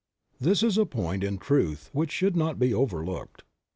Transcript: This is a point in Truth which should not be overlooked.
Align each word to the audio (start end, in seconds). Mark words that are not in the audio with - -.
This 0.39 0.63
is 0.63 0.79
a 0.79 0.85
point 0.87 1.23
in 1.23 1.37
Truth 1.37 1.91
which 1.93 2.09
should 2.11 2.35
not 2.35 2.57
be 2.57 2.73
overlooked. 2.73 3.43